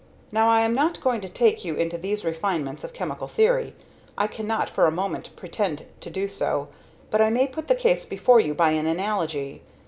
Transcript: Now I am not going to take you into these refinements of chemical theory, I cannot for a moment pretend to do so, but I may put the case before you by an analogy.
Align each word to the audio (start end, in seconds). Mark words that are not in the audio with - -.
Now 0.31 0.49
I 0.49 0.61
am 0.61 0.73
not 0.73 0.99
going 0.99 1.21
to 1.21 1.29
take 1.29 1.63
you 1.63 1.75
into 1.75 1.95
these 1.95 2.25
refinements 2.25 2.83
of 2.83 2.91
chemical 2.91 3.27
theory, 3.27 3.75
I 4.17 4.25
cannot 4.25 4.67
for 4.67 4.87
a 4.87 4.91
moment 4.91 5.29
pretend 5.35 5.85
to 5.99 6.09
do 6.09 6.27
so, 6.27 6.69
but 7.11 7.21
I 7.21 7.29
may 7.29 7.45
put 7.45 7.67
the 7.67 7.75
case 7.75 8.03
before 8.03 8.39
you 8.39 8.55
by 8.55 8.71
an 8.71 8.87
analogy. 8.87 9.61